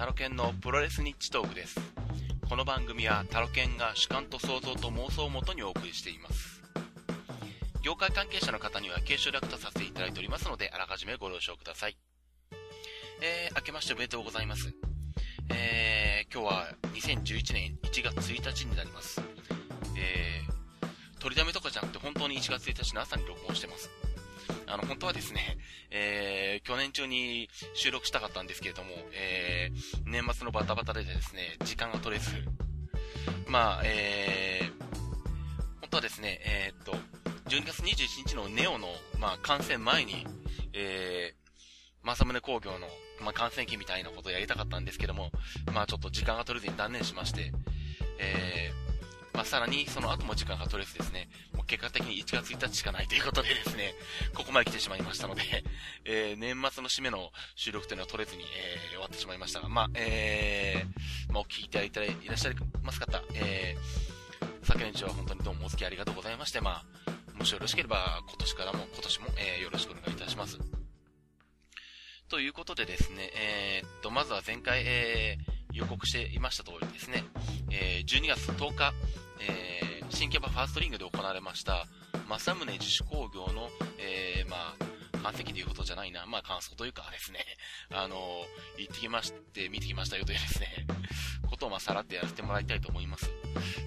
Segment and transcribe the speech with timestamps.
[0.00, 1.78] タロケンのプロレスニッチトークです。
[2.48, 6.62] この番組はタロケンが主観と想像と妄想をもとにお送りしています。
[7.82, 11.98] 業界関係者の方には継承略とさせていただいておりますので、あらかじめご了承ください。
[13.20, 14.72] えー、明けましておめでとうございます。
[15.52, 19.20] えー、今日は2011年1月1日になります。
[19.98, 23.90] えー、取りだめとかじゃなくて本当に1月1日の朝に録音してます。
[24.66, 25.58] あの、本当はですね、
[25.90, 32.30] えー、去年中に収録したかったんですけれども、えー、年末のバタバタでですね、時間が取れず、
[33.46, 36.92] まあ、えー、本当はですね、えー、っと、
[37.48, 40.26] 12月21日のネオの、まあ、観戦前に、
[40.72, 42.86] えー、正宗工業の、
[43.20, 45.30] まあ、観戦機みたいなことをやりたかったんですけども、
[45.72, 47.52] まあ、ちょっと時間が取れずに断念しまして、
[48.18, 51.28] えー、まあ、さらにその後も時間が取れずですね、
[51.70, 53.94] 結果的に1月1日しかないということでですね、
[54.34, 55.42] ここまで来てしまいましたので、
[56.04, 70.58] えー、年末の締めの収録というのは取れずに、えー、終わってしまいましたが、まあ、えー、まあ、お聞きいただいていらっしゃいます方、えー、昨年中は本当にどうもお付き合いありがとうございまして、まあ、もしよろしければ、今年からも、今年も、えー、よろしくお願いいたします。
[72.28, 77.22] ということでですね、えー、っと、まずは前回、えー、予告していました通りですね、
[77.70, 78.92] えー、12月10日、
[79.40, 79.89] えー、
[80.20, 81.86] 新キャバファーストリングで行われました、
[82.28, 84.76] 正宗自主工業の、えー、ま
[85.14, 87.38] あ、完璧でいうことじゃないな、まあ、感想というかですね、
[87.90, 90.86] あのー、行ってきまして、見てきましたよというですね、
[91.48, 93.30] ことをまあ、さらってやらせてもらいたいと思います。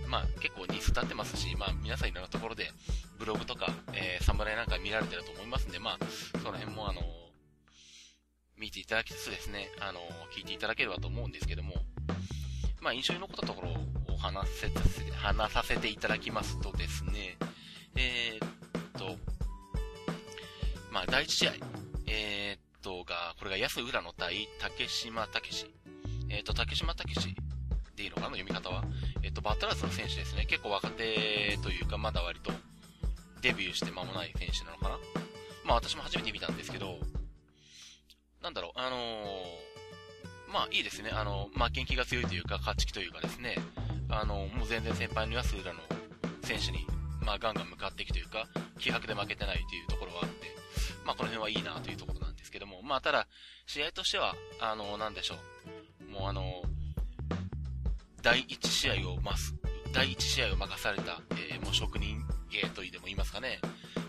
[0.08, 2.72] まあ、結構日数経ってますし、まあ、皆さんいろんなところで、
[3.20, 7.04] ブログとか、えー、サムライなんか見られてると思いますんで、まあ、その辺もあの、
[8.58, 10.00] 見ていただきつつですね、あの、
[10.36, 11.76] 聞いていただければと思うんですけども、
[12.82, 17.38] まあ、印象に残ったところ話せさせ、話させていただきますとですね、
[17.98, 18.48] えー、っ
[18.98, 19.18] と、
[20.92, 21.52] まあ、第一試合、
[22.08, 25.72] えー、っと、が、これが安浦の対竹島武。
[26.30, 27.36] えー、っと、竹島武史
[27.98, 28.86] でいいのかな読み方は？
[29.24, 30.46] え、っと、バッタラスの選手ですね。
[30.46, 32.54] 結構若手というか、まだ割と
[33.42, 34.98] デビューして間もない選手なのかな？
[35.66, 36.98] まあ、私も初めて見たんですけど、
[38.42, 38.98] なんだろう、あの、
[40.52, 41.10] まあ、いいですね。
[41.12, 43.58] あの、負けん気が強いというか、勝ち気というかですね、
[44.10, 45.80] あの、もう全然先輩の安浦の
[46.44, 46.86] 選手に、
[47.22, 48.48] まあ、ガンガン向かっていくというか、
[48.80, 50.56] 気迫で負けてないというところはあって、
[51.06, 53.28] まあ、この辺はいいなというところなんですけども、まあ、ただ、
[53.66, 56.12] 試合としては、あの、なんでしょう。
[56.12, 56.62] もうあの、
[58.22, 59.54] 第一試合をます、
[59.94, 63.60] 第一試合を任された、えー、もう職人芸といでも言いますかね、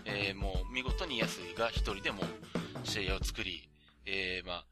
[0.05, 2.21] えー、もう見事に安が一人でも
[2.83, 3.67] 試合を作り、
[4.05, 4.65] えー、まあ、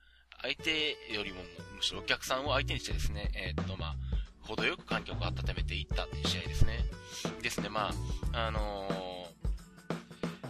[0.44, 1.41] 相手よりも
[1.75, 3.95] むしろお客さんを相手にしてですね、えー、っと、まあ、
[4.43, 6.79] 程よく観客を温めていったっていう試合ですね。
[7.41, 7.91] ですね、ま
[8.33, 8.87] あ、あの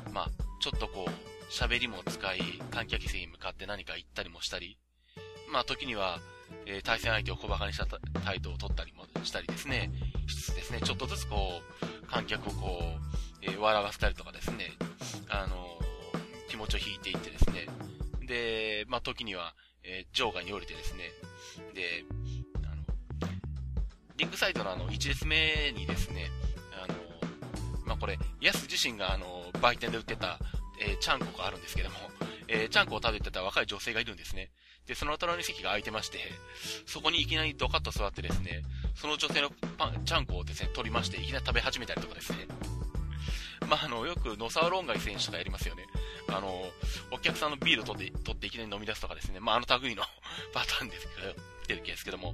[0.09, 4.77] ー、まあ、ちょっとこう、喋りも使い、観客席に向かって何か言ったりもしたり、
[5.51, 6.19] まあ、時には、
[6.65, 7.85] えー、対戦相手を小馬鹿にした
[8.21, 9.91] 態度を取ったりもしたりですね、
[10.27, 14.71] しつつですね、ちょっとずつこう、観客をこう、えー、笑わせたりとかですね、
[15.29, 17.67] あのー、気持ちを引いていってですね、
[18.25, 21.11] で、まあ、時には、えー、場外に降りてですね、
[21.73, 22.05] で、
[24.17, 26.29] リンクサイドのあの、1列目にですね、
[26.83, 26.93] あの、
[27.85, 30.39] まあ、これ、ヤス自身があの、売店で売ってた、
[30.79, 31.95] えー、ちゃんこがあるんですけども、
[32.47, 34.51] えー、ちゃんこを食べてた若い女性がいるんですね。
[34.85, 36.19] で、その隣の席が空いてまして、
[36.85, 38.63] そこにいきなりドカッと座ってですね、
[38.95, 42.39] その女性のパン、ちゃんこをですね、取りまして、いきなり食べ始めたりとかですね。
[43.67, 45.85] まあ、あの、よく野沢論外選手とかやりますよね。
[46.27, 46.65] あの、
[47.11, 49.39] お客さんのビール取って、取っていきなり飲み出すとかですね。
[49.39, 50.03] まあ、あの類の
[50.53, 51.35] パターンですけど、
[51.67, 52.33] 出る気ですけども。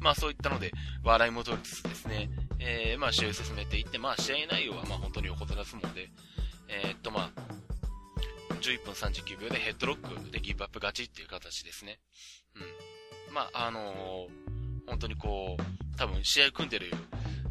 [0.00, 0.72] まあ、そういったので、
[1.02, 6.10] 笑いも取りつつですね、えー、まあ、試合を進めていって、まあ、試合内容は、まあ、本当に横綱相撲で、
[6.68, 7.40] えー、っと、まあ、
[8.60, 11.98] 11分39秒でヘッドロックでギブアップ勝ちっていう形ですね。
[12.56, 13.34] うん。
[13.34, 16.92] まあ、あのー、本当にこう、多分試合組んでる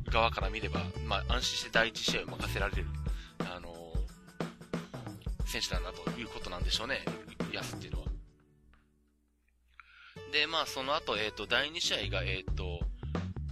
[0.09, 2.85] 側から見れば、まあ、安心して第一試合を任せられる、
[3.39, 7.03] あのー、選手なんだということなんでしょうね。
[7.53, 8.06] ヤスっていうのは。
[10.31, 12.79] で、まあ、その後、えっ、ー、と、第2試合が、えっ、ー、と、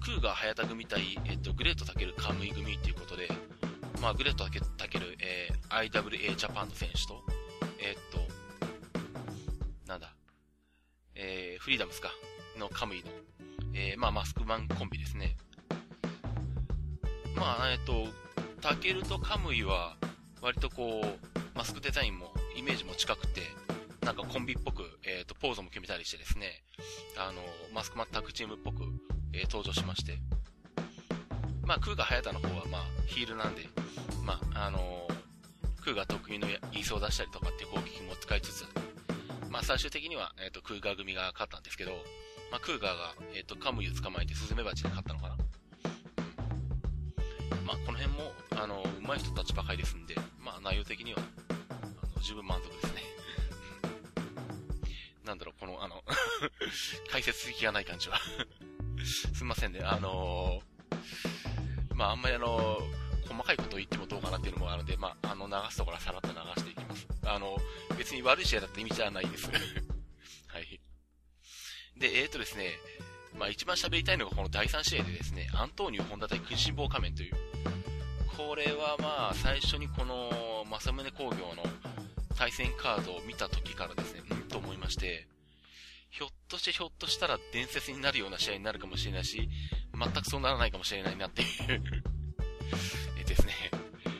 [0.03, 3.29] クーガー早田組対、えっ、と、グレートタケルカムイ組っていうことで、
[4.01, 4.45] まあ、グレート
[4.77, 7.23] タケル、えー、IWA ジャパンの選手と、
[7.79, 8.19] えっと、
[9.87, 10.13] なんだ、
[11.15, 12.11] えー、フリーダムスか、
[12.57, 13.05] のカムイの、
[13.73, 15.37] えー、まあ、マスクマンコンビですね。
[17.35, 18.07] まあ、えっと、
[18.61, 19.95] タケルとカムイは、
[20.41, 23.41] 割とこう、マスクデザインも、イメージも近くて、
[24.05, 26.61] なんかコンビっぽく、えっ、と、ポーズも決めたりしてですね、
[27.17, 27.41] あの、
[27.73, 28.83] マスクマンタッグチームっぽく、
[29.33, 30.19] えー、登場しまして、
[31.65, 33.67] まあ、クーガー・ハヤタの方は、まあ、ヒールなんで、
[34.23, 38.65] まあ、あのー、クーガー得意の言いそう出したりとかっていう攻撃も使いつつ、
[39.49, 41.93] まあ、最終的には、えっ、ー、と、クーガー組が勝ったんですけど、
[42.51, 45.37] まあ、クーガーが、えっ、ー、と、カムイを捕まえてスズメバチで勝ったのかな。
[47.65, 51.19] まあ、この辺も、あの、上手い人たちばかりですんで、まあ、内容的には、
[51.69, 53.01] あの、十分満足ですね。
[55.25, 56.03] なんだろう、この、あの
[57.11, 58.19] 解説す気がない感じは
[59.03, 67.07] すいませんね、あのー、まあ、あんまりあのー、細かいことを言ってもどうかなっていうのもあるんで、まあ、あの、流すところはさらっと流していきます。
[67.25, 67.57] あの、
[67.97, 69.49] 別に悪い試合だった意味じゃないです
[70.47, 70.79] はい。
[71.97, 72.71] で、えーとですね、
[73.37, 77.35] まあ一番喋りたいのがこの第3試合でですね、アントーニュ本田対君心棒仮面という。
[78.37, 81.63] これはまあ最初にこの正宗工業の
[82.35, 85.27] 対戦カードを見た時からですね、うんと思いまして、
[86.09, 89.49] ひょっとしてひょっとしたら伝説になるような試合になるかもしれないし、
[89.93, 91.47] 全くそうならないかもしれないなっていう
[93.19, 93.53] え ですね、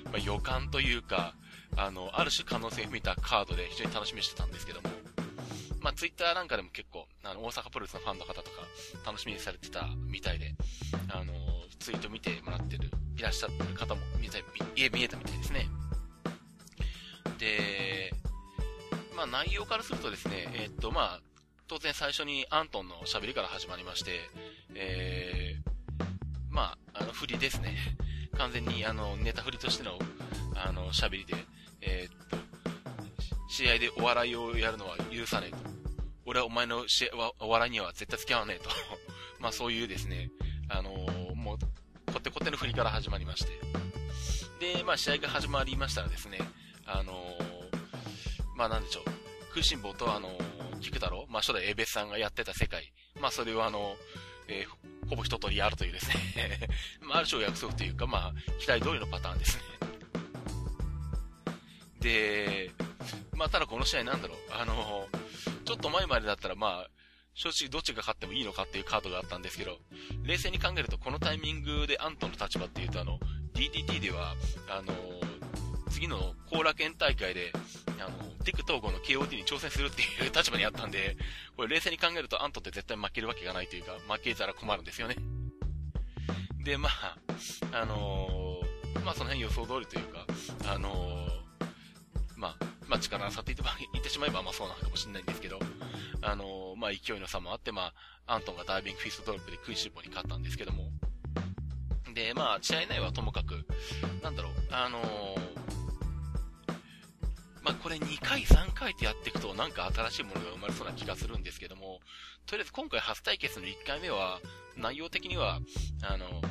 [0.06, 1.36] まあ、予感というか、
[1.78, 4.90] あの、ある種可能性を見たカードで非常に楽しみにしてたんですけども、
[5.82, 8.68] まあ、ツイッターなんかでも結構、あの、大阪プロレスのファンの方とか、
[9.06, 10.56] 楽しみにされてたみたいで、
[11.10, 11.34] あの、
[11.80, 14.40] ツイート見てもらってる、いらっしゃってる方も見た、
[14.76, 15.70] 見えたみたいですね。
[17.46, 18.12] で、
[19.16, 21.22] まあ、内容からするとですね、え、っと、まあ、
[21.68, 24.20] 当然最初にアントンの喋りから始まりまして、
[24.74, 26.04] えー、
[26.50, 27.78] まあ、あの、振りですね。
[28.36, 30.00] 完全に、あの、ネタ振りとしての、
[30.56, 31.36] あの、喋りで、
[31.82, 32.38] えー、っと、
[33.48, 35.58] 試合でお笑いをやるのは許さねえと。
[36.26, 37.08] 俺はお前のし
[37.40, 38.70] お笑いには絶対付き合わねえと。
[39.40, 40.32] まあそういうですね、
[40.68, 41.58] あのー、もう、
[42.12, 43.60] こってこっての振りから始まりまして。
[44.60, 46.40] で、まあ試合が始まりましたらですね、
[46.86, 47.14] あの、
[48.56, 49.04] まあなんでしょう、
[49.50, 53.96] 食いしん坊とあのー、菊太郎、まあ初代エベさんがやってた世界、まあそれをあの、
[54.48, 56.16] えー、ほぼ一通りやるというですね。
[57.02, 59.64] まあある種約束というか、まあ期待通りのパターンですね。
[62.06, 62.72] で、
[63.36, 64.38] まあ、ただこの試合なんだろう。
[64.52, 65.08] あの、
[65.66, 66.90] ちょっと前までだったらまあ、
[67.34, 69.78] 正直どっちが勝ってもいいのかっていうカードがあったんですけど、
[70.24, 73.20] 冷静に考えるとこのタイミングでアントの立場っていうとあの、
[73.56, 74.36] DDT では、
[74.70, 74.94] あの、
[75.96, 77.54] 次の後楽園大会で、
[78.06, 81.16] あの、ディック統合の KOT に挑戦するっていう立場にあったんで、
[81.56, 85.16] これ冷静に考えるとアントって絶対負けるわけがないというか、負けたら困るんですよね。
[86.66, 87.18] で、まあ、
[87.72, 90.26] あのー、まあその辺予想通りというか、
[90.68, 91.70] あのー、
[92.36, 95.60] まあ、まあ、力さって言ってしまえば、まあそうなのかもしれないんですけど、
[96.22, 97.94] あのー、まあ勢いの差もあって、ま
[98.26, 100.90] あ、アントンがダイビングフィストドロップでクイシボに勝ったんですけども、
[102.14, 103.66] で、まあ、試合内はともかく、
[104.22, 105.55] なんだろう、あのー、
[107.66, 112.00] まあこれ2回3回ってやっていくとなんか新しいものが生まれそうな気がするんですけども、
[112.46, 114.40] とりあえず今回初対決の1回目は、
[114.78, 115.60] 内容的には、
[116.04, 116.42] あの、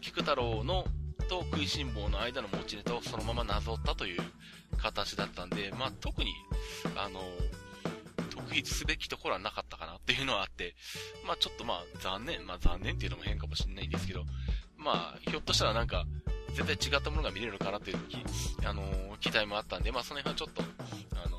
[0.00, 0.84] 菊太郎の
[1.28, 4.20] と食いしん坊の間の持ちネタをそのままなぞったという
[4.78, 6.32] 形だったんで、まあ、特に、
[6.96, 7.20] あの、
[8.30, 10.74] 特筆すべきところはなかったかなっていうのはあって、
[11.26, 14.24] まあ、ちょっとまあ、残念、まあ、残念っていうのも変かもしれないんですけど、
[14.76, 16.06] まあ、ひょっとしたらなんか、
[16.54, 17.98] 絶対違ったものが見れるのかなっていう
[18.64, 20.62] あのー、期待もあったんで、まあ、その辺はちょっと、
[21.14, 21.36] あの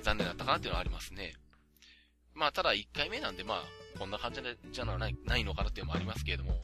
[0.00, 1.34] ー、残念だったかなっていうのはありますね。
[2.34, 4.40] まあ、ただ1回目なんで、まあ、こんな感じ
[4.72, 6.62] じゃないないのかなっていうのもありますけれども、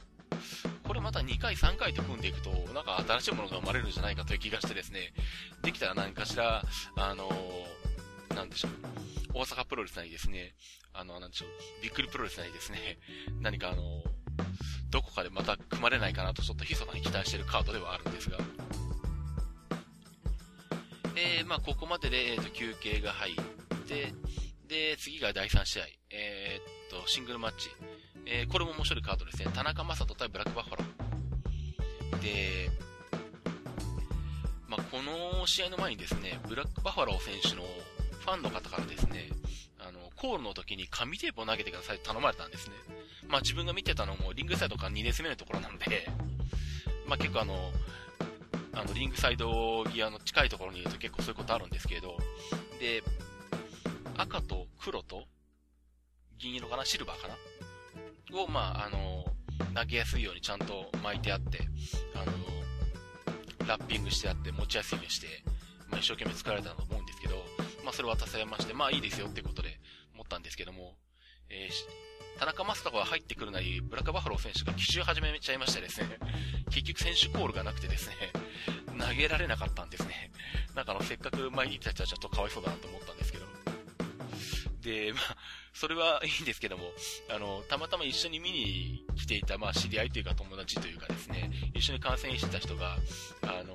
[0.83, 5.13] これまた2回、3回と組んでいくと、なんか新しいものが生まれるんじゃないかという気がしてですね、
[5.61, 6.63] できたら何かしら、
[6.95, 8.71] あのー、なんでしょう、
[9.33, 10.55] 大阪プロレスなりですね、
[10.93, 11.49] あの、なんでしょう、
[11.83, 12.97] びっくりプロレスなりですね、
[13.41, 14.03] 何かあのー、
[14.89, 18.37] どこかでまた組まれないかなとちょっと密かに期待しているカードではあるんですが。
[21.15, 23.35] えー、まあ、ここまでで、えー、と休憩が入っ
[23.87, 24.13] て、
[24.67, 27.69] で、次が第3試合、えー、っと、シングルマッチ。
[28.25, 29.51] えー、これも面白いカードですね。
[29.53, 32.21] 田中将人対ブラックバッファロー。
[32.21, 32.69] で、
[34.67, 37.63] まあ、この試合の前にですね、ブラックバッファロー選手の
[38.21, 39.29] ファンの方からですね、
[40.19, 42.75] コールの時に紙テープを投げてくださいって頼まれたんですね。
[43.29, 46.07] まあ、自分が見てたのもリングサイドから2列目のところなので、
[47.07, 47.71] まあ、結構あの、
[48.73, 52.17] あの、リングサイド際の近いところにいると結構そういうことあるんですけど、
[52.79, 53.01] で、
[54.17, 55.23] 赤と黒と
[56.37, 56.85] 銀色かな？
[56.85, 58.41] シルバーかな？
[58.41, 59.25] を、まあ、あの、
[59.73, 61.59] 投げやすいようにちゃんと巻いてあって、
[62.15, 65.27] あの、ラッピングしてあって持ちやすいようにして、
[65.89, 67.35] まあ、一生懸命作られたと思うんですけど、
[67.83, 69.68] まあ、それ渡されまして、まあ、いいですよってことで
[70.29, 70.95] ったんですけども、
[71.49, 76.07] えー、田中マスターが入ってくるなり、ブラックバファロー選手が奇襲始めちゃいましてですね、
[76.69, 78.15] 結局選手コールがなくてですね、
[78.99, 80.31] 投げられなかったんですね。
[80.75, 83.45] なんかあの、せっかく前に行った人はちょっとかわいそうだなと思ったんですけど。
[84.81, 85.35] で、まあ、
[85.73, 86.83] それはいいんですけども、
[87.29, 92.97] あの、たまたま一緒に見に来ていた、まあ、知り合いというか友達というかですね、一緒に観戦してた人が、
[93.41, 93.73] あの、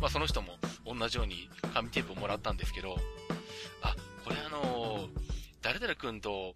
[0.00, 0.54] まあ、その人も
[0.86, 2.96] 同じように紙テープをもらったんですけど、
[3.82, 5.08] あ、これあの、
[5.64, 6.54] 誰々君と、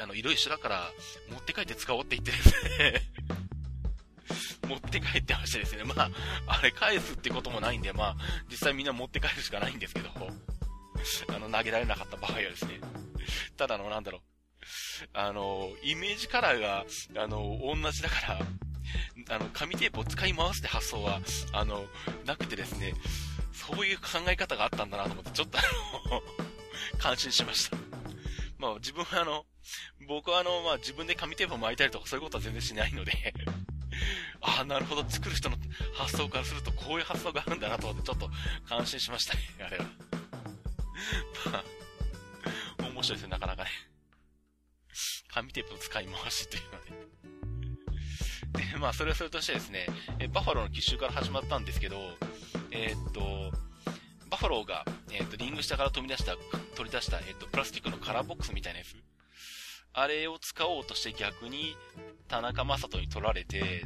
[0.00, 0.90] あの、色一緒だから、
[1.30, 3.02] 持って帰って使おうって言ってですね
[4.66, 6.10] 持って帰ってましてですね、まあ、
[6.46, 8.16] あれ返すってこともないんで、まあ、
[8.50, 10.08] 実際みんな持って帰るしかないんですけど、
[11.28, 12.80] あの、投げられなかった場合はですね、
[13.58, 14.22] ただの、なんだろう、
[15.12, 16.86] あの、イメージカラーが、
[17.22, 18.40] あの、同じだから、
[19.36, 21.20] あの、紙テープを使い回すって発想は、
[21.52, 21.86] あの、
[22.24, 22.94] なくてですね、
[23.52, 25.62] そういう考え方があったんだなと思って、ちょっとあ
[26.10, 26.22] の
[26.98, 27.76] 感心しました。
[28.58, 29.44] まあ自分はあの、
[30.08, 33.12] 僕はあの、まあ自分で紙テープを巻いたりとかそういうことは全然しないので
[34.40, 35.56] ああ、なるほど、作る人の
[35.94, 38.30] 発想からするとこういう発想があるんだなと思ってちょっと
[38.68, 39.84] 感心しましたね、 あれは。
[42.78, 43.70] まあ、面白いですね、なかなかね。
[45.28, 47.06] 紙テープの使い回しっていうのはね。
[48.72, 49.86] で、まあ、それはそれとしてですね、
[50.18, 52.16] えバファローの奇襲から始まったんですけど、
[52.70, 53.52] えー、っと、
[54.30, 56.36] バファローが、え、っと、リング下から飛び出した、
[56.76, 58.96] 取り出した、え、っと、プラスチックのカラーボックスみたいなやつ。
[59.92, 61.76] あれを使おうとして逆に、
[62.28, 63.84] 田中将斗に取られて、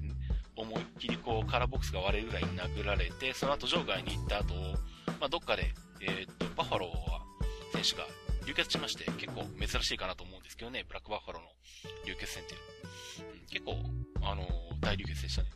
[0.56, 4.54] 思いっきりこう、カラーボックスが割れるぐらいに殴られて、その後場外に行った後、
[5.20, 7.22] まあ、どっかで、えっと、バファローは、
[7.72, 8.06] 選手が
[8.46, 11.48] 流血しまして、結構珍しいかなと思うんですけどね、ブラックバッファローの
[12.06, 12.60] 流血戦っていう。
[13.48, 13.76] 結構、
[14.22, 14.46] あのー、
[14.80, 15.50] 大流血でしたね。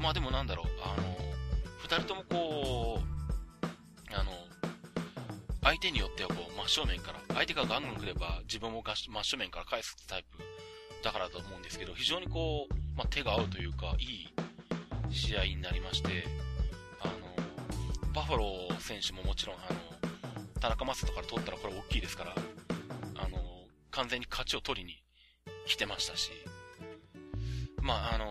[0.00, 1.18] まあでもなんだろう、あのー、
[1.82, 3.17] 二人ともこう、
[5.68, 10.38] 相手によってはこう、真正面から、相手がガンガン来れば自分も真正面から返すタイプ
[11.04, 14.28] だからだと思うんですけど、非常にこう、まあ、手が合うというか、いい
[15.10, 16.24] 試合になりまして、
[17.00, 19.78] あの、バファロー選手ももちろん、あの、
[20.58, 22.34] 田中将斗から取ったらこれ大きいですから、
[23.16, 23.38] あの、
[23.90, 25.02] 完全に勝ちを取りに
[25.66, 26.30] 来てましたし、
[27.82, 28.26] まあ、あの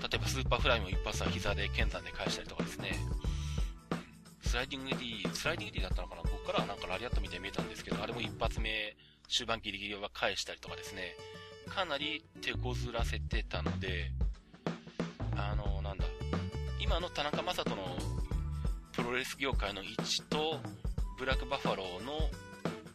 [0.00, 2.92] 例えばスーパーフライも一発は膝で剣山で返したりとかですね、
[4.52, 6.22] スライディング D、スライディング D だったのかな？
[6.24, 8.94] 僕からはなんかラリアットみたいに見えたんですけど、あれも一発目、
[9.26, 11.16] 終盤ギリギリは返したりとかですね、
[11.70, 14.10] かなり手こずらせてたので、
[15.38, 16.04] あのなんだ、
[16.78, 17.96] 今の田中将人の
[18.92, 20.60] プロレス業界の位置と、
[21.18, 22.12] ブラックバファローの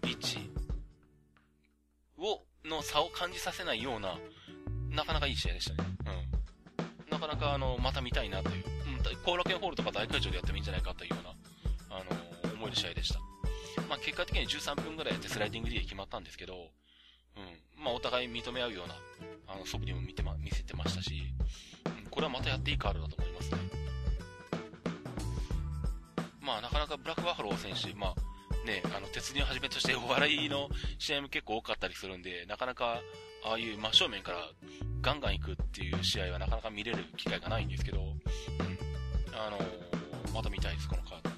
[0.07, 0.51] 位置
[2.19, 4.19] を、の差を感じさせないような、
[4.91, 5.89] なかなかいい試合でしたね。
[7.09, 7.11] うん。
[7.11, 11.33] なかなかあの、また見たいなという、うん、後楽園ホールとか大会場でやってもいいんじゃないかというような、
[12.67, 13.19] える試合でした。
[13.89, 16.71] まあ、結果的に13分ぐらいやってスライディング D で決まったんですけど、
[17.37, 17.83] うん。
[17.83, 18.95] まあ、お互い認め合うような、
[19.47, 21.33] あの、素振りも見てま、見せてましたし、
[21.85, 23.57] うん、これはまたやっていいカードだと思いますね。
[26.41, 33.01] まあ、なかなかブラックバファロー選手、まあ、ね、あの、鉄人をはじめとして お笑いの試合も結構多かったりするんで、なかなか、
[33.45, 34.49] ああいう真正面から
[35.01, 38.21] ガンガン行くっていう試合はなかなか見れる機会がないんですけど、うん。
[39.33, 41.36] あのー、また見たいです、このカード。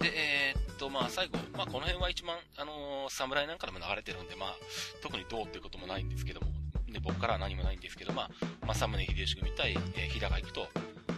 [0.00, 4.54] で、えー、っと、まあ、最後、まあ、この辺は一番、あのー、侍なんかでも流れてるんで、まあ、
[5.02, 6.48] 特にどうっていうこともないんですけども、
[6.88, 8.30] で、僕からは何もないんですけど、まあ、
[8.66, 10.68] 政宗秀吉組対、えー、日高行くと、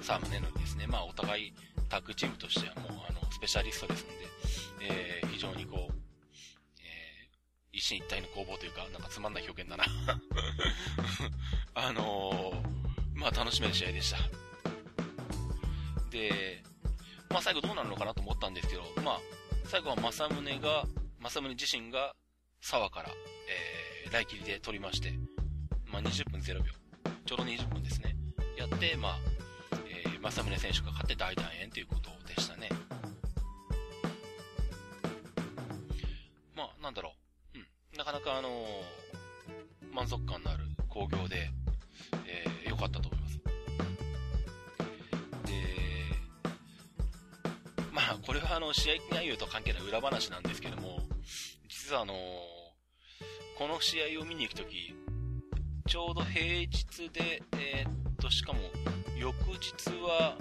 [0.02, 1.52] サムネのですね、まあお互い
[1.88, 5.92] タッグチームとしてはもうあの、スペシャリストですので、えー、非常にこう、
[6.80, 9.84] えー、一進一退の攻防というか、なんかつまんない表現だな
[11.74, 14.18] あのー、まあ楽しめる試合でした。
[16.10, 16.62] で、
[17.30, 19.20] まあ最後どうなるのかなと思ったんですけど、まあ、
[19.64, 20.84] 最後は正宗が、
[21.22, 22.14] 正宗自身が
[22.60, 23.10] 沢から、
[24.04, 25.12] えー、来切りで取りまして、
[25.86, 26.72] まあ20分0秒。
[27.26, 28.16] ちょうど20分ですね。
[28.56, 32.68] やって、まあ、正宗選手が勝って大団円ということでしたね。
[36.56, 37.12] まあ、なんだろ
[37.54, 37.58] う。
[37.58, 37.66] うん。
[37.96, 41.50] なかなかあのー、満足感のある興行で、
[42.26, 43.10] えー、良かったと
[48.16, 51.00] これはあの、試合内容と関係ない裏話なんですけども、
[51.68, 52.14] 実はあの、
[53.58, 54.94] この試合を見に行くとき、
[55.86, 58.60] ちょうど平日で、えー、っと、しかも、
[59.16, 60.36] 翌日は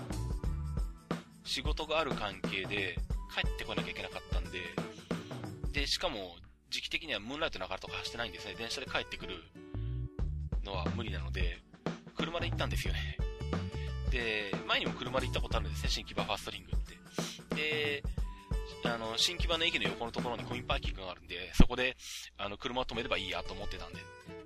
[1.43, 3.00] 仕事がある関係で
[3.33, 4.59] 帰ってこなきゃいけなかったんで、
[5.71, 6.36] で、しかも
[6.69, 8.55] 時期的にはムーンライトの明かりとか走ってないんですね。
[8.57, 9.36] 電車で帰ってくる
[10.63, 11.59] のは無理なので、
[12.15, 13.17] 車で行ったんですよね。
[14.12, 16.97] で、前にも車で行ったことあるんですね、新木場ファーストリングって。
[17.55, 18.03] で、
[18.83, 21.97] あの、新木場の駅の横のところにコインパーキングがあるんで、そこで、
[22.37, 23.99] あの、車を止めればいいやと思ってたんで、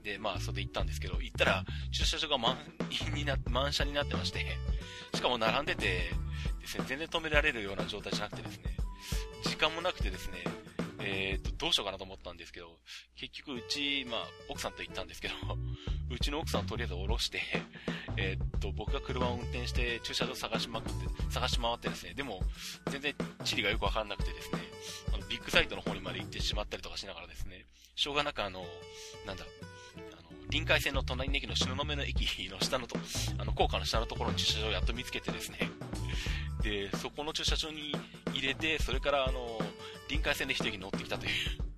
[0.03, 2.58] で、まあ、それで行ったんですけど、行ったら、駐車場が満
[3.08, 4.46] 員 にな、満車になってまして、
[5.13, 6.12] しかも並んでて、
[6.60, 8.75] ですね、全然止められるような状態じゃなくてですね、
[9.43, 10.43] 時間もなくてですね、
[11.00, 12.77] えー、と、どうしようかなと思ったんですけど、
[13.15, 15.34] 結局うち、まあ、奥さんと行ったんですけど、
[16.13, 17.41] うちの奥さんをとりあえず降ろして、
[18.18, 22.41] え、っと、僕が車を運転して駐車場を探しまくって、探し回ってですね、でも、
[22.89, 24.60] 全然地理がよくわかんなくてですね、
[25.13, 27.65] あのビッグサイトの方にまで行ってしまったりとかしながらですね、
[27.96, 28.65] しょうがなくあの、
[29.25, 29.46] なんだ、
[30.12, 32.98] あの、臨海線の隣の駅の東雲の駅の下のと、
[33.38, 35.60] あの、高架の下のところの駐車場をやっと見つけてですね、
[36.62, 37.96] で、そこの駐車場に
[38.34, 39.60] 入れて、それからあの、
[40.10, 41.72] 臨海線で一駅乗ってきたという。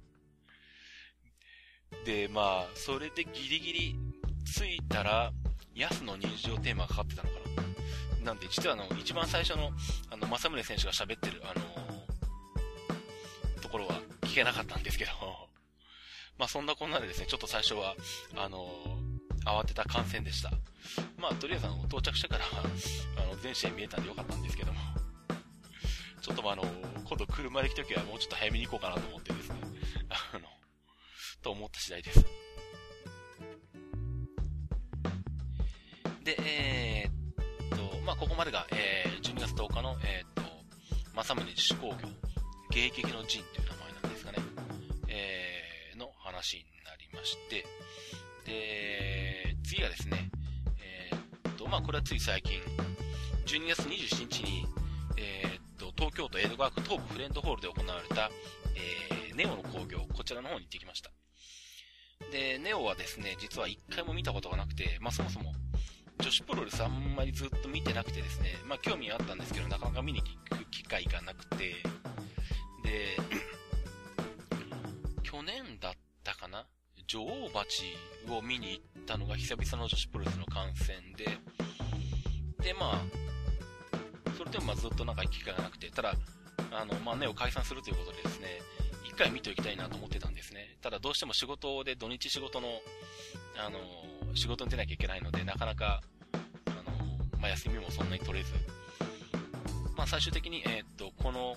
[2.05, 4.12] で、まあ、それでギリギリ
[4.43, 5.31] 着いたら、
[5.75, 7.35] 安の日常テーマがかかってたのか
[8.19, 8.25] な。
[8.25, 9.71] なんで、実はあの、一番最初の、
[10.09, 15.11] あの、正宗選手が喋ってる、あのー、ところは聞けなかったんですけど、
[16.37, 17.95] まあそんなこんなでですね、ちょっと最初は、
[18.35, 20.51] あのー、慌てた観戦でした。
[21.17, 22.45] まあとりあえずあの、到着してから
[23.17, 24.79] あの、全試合見えたんでよかったんですけども、
[26.21, 26.63] ちょっとあの、
[27.03, 29.55] 今度車で来た時はもうちょっと早めに行こうかなと思ってですね、
[30.33, 30.47] あの、
[31.41, 32.42] と思った次第です。
[36.23, 41.95] で、えー、っと、まあ、ここまでが、えー、12月10日の、えー、っと、正宗自主工業、
[42.71, 44.37] 芸劇の陣という名前なんですかね、
[45.09, 47.65] えー、の話になりまして、
[48.45, 50.29] で、次がですね、
[50.79, 52.61] えー、っと、まあ、これはつい最近、
[53.45, 54.65] 12月27日に、
[55.17, 58.31] えー、っと、東京都江戸川区東部フレンドホールで行われた、
[58.75, 61.11] えー、ネオの工業、こちらの方に行ってきました。
[62.31, 65.53] で、ネオはですね、実は一回も見たことがなくて、まあそもそも
[66.19, 71.57] 女子プロレスあんまりずっと見てなくてですね、まあ興味はあったんですけど、なかなか見に行く機会がなくて、
[72.83, 73.17] で、
[75.23, 75.93] 去年だっ
[76.23, 76.65] たかな？
[77.07, 77.83] 女王蜂
[78.29, 81.25] を見に行ったのが久々の女子プロレスの観戦で、
[82.63, 83.01] で、まあ、
[84.37, 86.13] それでもまずっとなんか行く機会がなくて、ただ、
[86.71, 88.61] あの、まあ、ネオ解散するということでですね、
[89.05, 90.77] 一回見ておきたいなと思ってたんですね。
[90.81, 92.67] ただどうしても仕事で土日仕事の、
[93.57, 93.77] あの、
[94.33, 96.01] 仕事に出なきゃいけないので、なかなか、
[96.65, 98.51] あの、まあ、休みもそんなに取れず、
[99.95, 101.55] まあ、最終的に、えー、っと、この、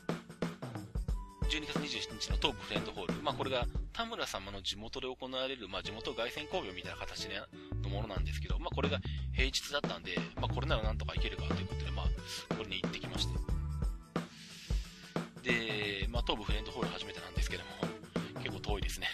[1.49, 7.29] 12月27日の東部フレンドホール、まあ、これが田村様の地元で行われる、まあ、地元凱旋工業みたいな形
[7.83, 8.99] のものなんですけど、まあ、これが
[9.33, 13.35] 平日だったんで、まあ、これならなんとか行けるかということで、まあ、これに行ってきまして。
[15.43, 17.71] で、まあ、東部フレンドホール初めてなんですけども、
[18.43, 19.07] 結構遠いですね。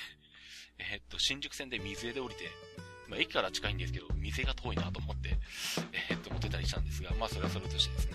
[0.78, 2.50] え、っと、新宿線で水江で降りて、
[3.12, 5.36] まあ、駅から近いんですけど、水江が遠いなと思って、
[6.10, 8.12] えー、っと、思ってたりしたんですが、まあ、それはそれとしてですね。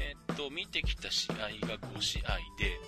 [0.00, 2.78] えー、っと、見てきた試合が5試合で、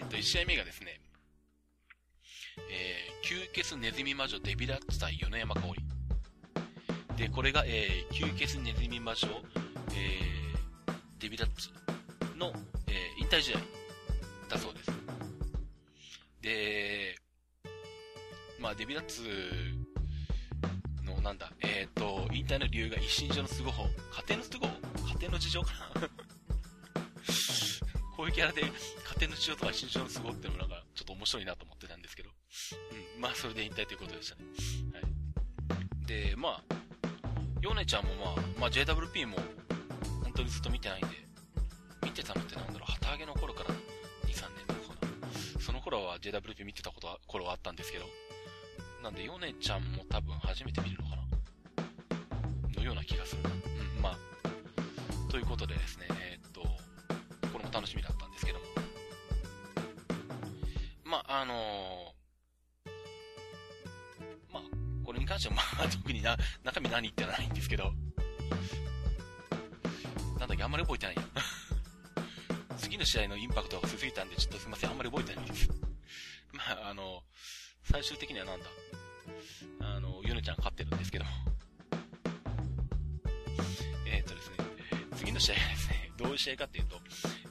[0.00, 1.00] えっと、1試合目がですね、
[2.70, 5.82] え、吸血ネズミ魔女デビラッツ対米山香織。
[7.16, 9.28] で、これが、え、吸血ネズミ魔女、
[9.94, 11.70] えー、デビラッツ
[12.36, 12.52] の、
[12.86, 13.60] え、引退試合
[14.50, 14.90] だそうです。
[16.42, 17.23] で、
[18.64, 19.20] まあ、デビラッツ
[21.04, 24.66] の、なんだ、えっ、ー、と、引退の理由が一身上の都合、家庭の都合？
[24.66, 26.00] 家庭の事情かな？
[28.16, 28.68] こういうキャラで家
[29.20, 32.30] 庭の事情とか一身上の都合っていうのもなんか、ちょっと面白いなと思ってたんですけど、
[33.16, 34.44] うん、まあ、それで引退ということでしたね。
[34.94, 36.06] はい。
[36.06, 36.62] で、まあ、
[37.60, 39.36] ヨネちゃんもまあ、まあ、JWP も、
[40.22, 41.16] 本当にずっと見てないんで、
[42.02, 45.06] 見てたのってなんだろう、旗揚げの頃から2、3年のか
[45.52, 45.60] な。
[45.60, 48.06] その頃は JWP 見てたことは、頃はあったんですけど、
[49.04, 52.78] なんで、ヨネちゃんも多分初めて見るのかな？
[52.78, 53.42] のような気がする。
[53.42, 58.64] うん、まあ、ということでですね、えー、っと、これも楽しみだったんですけども。
[61.04, 62.90] まあ、あのー、
[64.54, 64.62] まあ、
[65.04, 67.92] これに関しては、まあ、 特にな、中身何言ってないんですけど、
[70.38, 71.22] なんだっけ、あんまり覚えてないや。
[72.78, 75.68] 次の試合のインパクトが強すぎたんで、ちょっとすいません、あんまり覚えてないです。
[76.54, 77.22] まあ、あの、
[77.84, 78.66] 最終的にはなんだ、
[79.80, 81.24] あの、ヨネちゃん勝ってるんですけど。
[84.06, 84.56] えっとですね、
[85.16, 87.00] 次の試合がですね、 どういう試合かっていうと、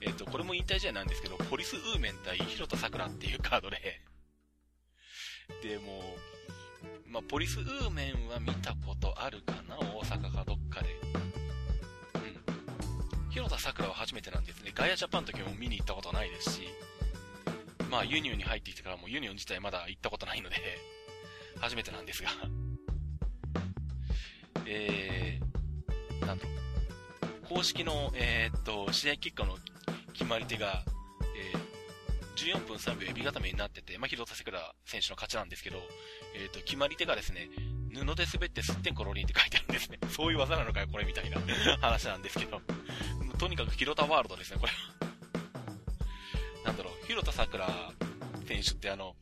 [0.02, 4.02] えっ、と、これも引退試合なんですけど、ポリス・ウーメン対広田桜っていうカードで、
[5.62, 6.18] で、も
[7.06, 9.78] う、まあ、ポリス・ウーメンは見たことあるかな？
[9.78, 10.94] 大阪かどっかで。
[10.94, 11.24] うん
[13.34, 14.72] 広田さくらは初めてなんですね。
[14.76, 16.62] ガイアジャパンの時も見に行ったことないですし、
[17.90, 20.56] まあユニオンに入ってきてからもユニオン自体まだ行ったことないので、
[21.64, 22.30] 初めてなんですが
[24.68, 26.56] えー、なんだろう。
[27.48, 29.58] 公式の、えー、っと、試合結果の
[30.12, 30.84] 決まり手が、
[31.36, 31.60] えー、
[32.36, 35.82] 14分3秒エビ固めになってて、まあ、広田さくら選手の勝ちなんですけど、
[36.36, 37.48] えー、っと、決まり手がですね、
[37.94, 40.00] 布で滑ってすってんころりんって書いてあるんですね。
[40.12, 41.40] そういう技なのかよ、これみたいな
[41.80, 42.62] 話なんですけど。
[43.40, 44.72] とにかく広田ワールドですね、これ
[46.66, 47.94] なんだろう、広田桜
[48.48, 49.16] 選手ってあの、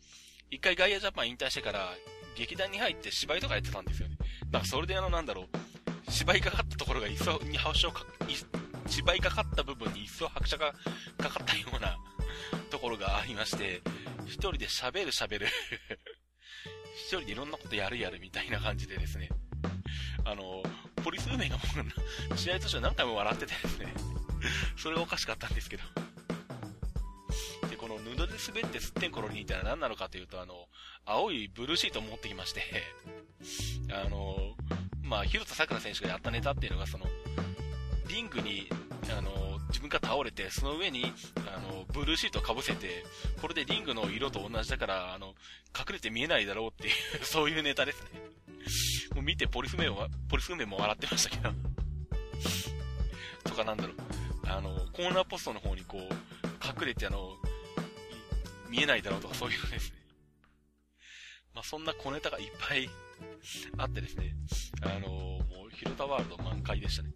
[0.49, 1.95] 一回ガイアジャパン引退してから、
[2.35, 4.17] 劇団に入って芝居とかやってたんですよね。
[4.49, 8.05] だからそれであの、なんだろう、芝居かかったところが一層に発症か、
[8.87, 10.73] 芝居かかった部分に一層拍車が
[11.17, 11.97] かかったような
[12.69, 13.81] ところがありまして、
[14.25, 15.47] 一人で喋る喋る
[16.95, 19.29] 一人でいろんなことやるやるみたいな感じでですね、
[20.25, 20.63] あの、
[21.03, 21.63] ポリス梅がも
[22.33, 23.93] う、試合途中何回も笑っててですね、
[24.77, 25.83] それがおかしかったんですけど。
[27.91, 30.67] の布で滑って吸ってんコロリンってのは何なのかというと、あの、
[31.05, 32.61] 青いブルーシートを持ってきまして、
[33.93, 34.55] あの、
[35.03, 37.05] まあ、広田さくら選手がやったネタっていうのが、その、
[38.07, 38.67] リングに、
[39.09, 41.11] あの、自分が倒れて、その上に、
[41.47, 43.05] あの、ブルーシートをかぶせて、
[43.41, 45.35] これでリングの色と同じだから、あの、
[45.77, 46.93] 隠れて見えないだろうっていう
[47.25, 48.09] そういうネタですね。
[49.15, 51.53] もう見てポリスメも、ポリスメも笑ってましたけど
[53.43, 53.95] とかなんだろう、
[54.47, 56.01] あの、コーナーポストの方にこう、
[56.65, 57.37] 隠れてあの、
[58.71, 59.97] 見えないだろうとかそういうですね。
[61.53, 62.89] まあ、そんな小ネタがいっぱい
[63.77, 64.33] あってですね、
[64.81, 67.09] あのもう、広田ワールド満開でしたね。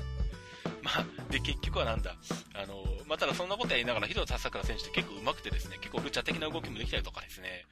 [0.82, 2.14] まあ、で、結局はなんだ、
[2.52, 7.64] あのまあ、ただそんなことやりながら、広田さくら選手って結構上手くてですね、結構ルチャ的な動きもできたりとかですね、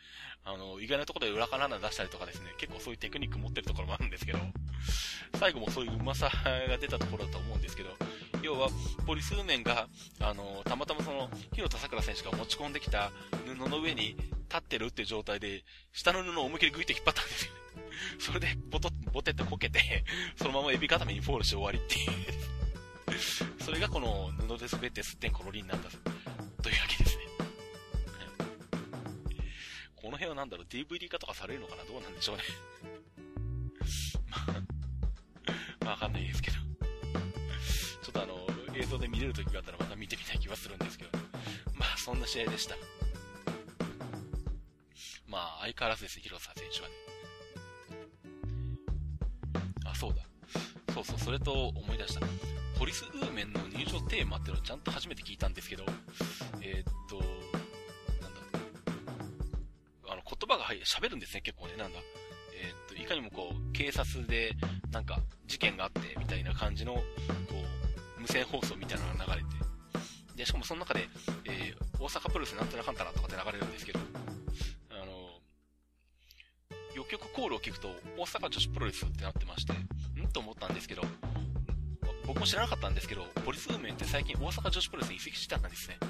[0.45, 4.39] あの、意外なところで裏から出したりとかですね、結構そういうテクニック持ってるところもあるんですけど、
[5.39, 6.31] 最後もそういううまさ
[6.69, 7.95] が出たところだと思うんですけど、
[8.43, 8.69] 要は、
[9.07, 9.89] ポリスーメンが、
[10.21, 13.11] あの、たまたまその、広田さくら選手が持ち込んできた
[13.47, 14.17] 布の上に
[14.49, 17.59] 立ってるっていう状態で、下の布を思いっきりグイって引っ張ったんですよね。
[18.19, 20.05] それで、ボト、ボテってこけて、
[20.37, 22.11] そのままエビ固めにフォールして終わりっていう
[23.63, 25.91] それがこの布で滑って吸ってんコロリンなんだ、
[26.63, 27.23] というわけですね。
[29.97, 31.85] この辺はなんだろう、DVD 化とかされるのかな？
[31.85, 32.43] どうなんでしょうね。
[35.81, 36.62] まあ、わかんないですけど。
[38.13, 38.37] っとあの、
[38.77, 41.11] 映像で見れる時があったらまた見てみたい気はするんですけど、
[41.75, 42.77] まあ、そんな試合でした。
[45.27, 46.95] まあ、相変わらずですね、広瀬選手はね。
[49.87, 50.23] あ、そうだ。
[50.93, 52.21] そうそう、それと思い出した。
[52.79, 55.85] ポリスウーメンの入場テーマっていうのをちゃんと初めて聞いたんですけど、
[56.61, 57.17] えー、っと、
[58.21, 58.41] なんだ、
[60.09, 61.99] あの言葉が入喋るんですね、結構ね、なんだ。
[62.55, 64.53] え、っと、いかにもこう、警察で、
[64.91, 67.03] なんか、事件があって、みたいな感じの、こ
[67.51, 67.82] う、
[68.23, 69.51] 無線放送みたいなのが流れて。
[70.37, 71.09] で、しかもその中で、
[71.45, 73.99] えー、大阪プロレスなんとなかんたらとかって流れるんですけど、
[74.91, 75.41] あの、
[76.95, 79.89] よくよくコールを聞くと、大阪女子プロレスってなってまして、ん？
[80.33, 81.03] と思ったんですけど、
[82.27, 85.99] 僕も知らなかったんですけど、ポリスウーメンって最近大阪女子プロレスに移籍したんですね。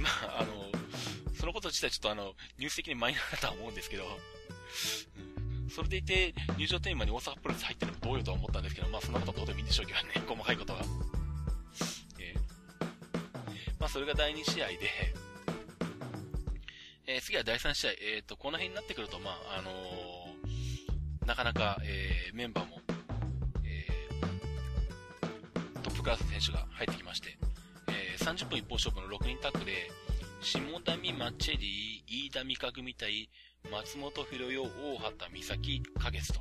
[0.00, 0.72] まあ、あの、
[1.34, 4.04] そのこと自体ちょっとあの、ニュース的にマイナーだとは思うんですけど、
[5.74, 10.78] それでいて、入場テーマに大阪プロレス入ってるのもどうよとは思ったんですけど、まあそんなことどうでもいいんでしょうけどね、 細かいことは。
[12.20, 14.78] えー、まあそれが第2試合で、
[17.08, 22.80] えー、次は第3試合、えっ、ー、と、この辺になってくると、まあ、あのー、なかなか、えー、メンバーも、
[23.64, 27.36] えー、トップクラス選手が入ってきまして、
[27.88, 29.90] えー、30分一方勝負の6人タッグで、
[30.40, 33.28] 下田美マチェリー、飯田美香組対
[33.70, 36.40] 松本博代、大畑美咲、花月と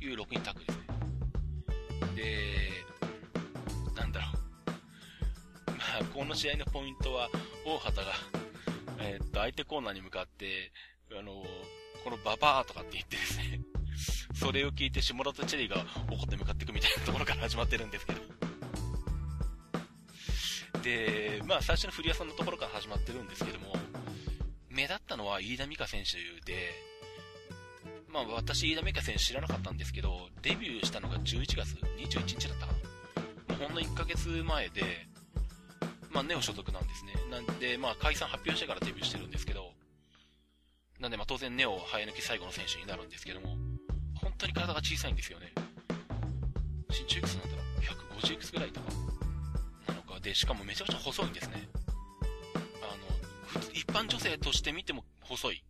[0.00, 0.84] いう6人タッグですね。
[2.14, 2.70] で、
[3.94, 4.26] なんだろ
[5.68, 5.70] う。
[5.72, 7.28] まあ、この試合のポイントは、
[7.64, 8.12] 大畑が、
[8.98, 10.72] えー、っと、相手コーナーに向かって、
[11.12, 11.44] あの
[12.02, 13.60] このババアとかって言ってですね、
[14.34, 18.20] それを聞いて下田とチェリーが怒って向かっていくみたいなところから始まってるんですけど。
[20.82, 23.76] で、まあ最初の古谷さんのところから始まってるんですけども、
[24.76, 26.70] 目立ったのは飯田美香選手で、
[28.12, 32.72] まあ私飯田美香選手知らなかったんですけど、デビューしたのが11月21日だったか
[33.48, 33.56] な。
[33.56, 34.82] もうほんの1ヶ月前で、
[36.10, 37.14] まあネオ所属なんですね。
[37.30, 39.72] なんで、まあ解散発表してからデビューしてるんですけど、
[41.00, 43.56] なんでまあ当然ネオ生え抜き最後の選手になるんですけども、
[44.20, 45.52] 本当に体が小さいんですよね。
[46.90, 48.86] 身長いくつなんだろう ?150 いくつぐらいとか。
[50.20, 51.66] で、しかもめちゃくちゃ細いんですね。
[53.76, 55.62] 一般女性として見ても細い。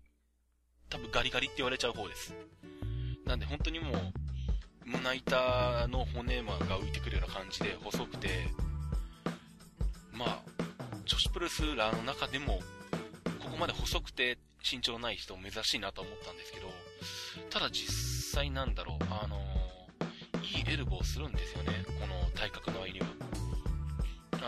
[0.88, 2.32] 多分ガリガリって言われちゃう方です。
[3.24, 4.12] なんで本当にもう、
[4.84, 8.28] 胸板の骨が浮いてくるような感じで細くて、
[10.12, 10.42] まあ、
[11.04, 12.60] 女子プロレスラーの中でも、
[13.40, 16.68] ここまで細くて身長ない人珍しいなと思ったんですけど、
[17.50, 17.92] ただ実
[18.36, 19.40] 際なんだろう、あの
[20.44, 23.06] いいエルボーするんですよね、この体格の割には。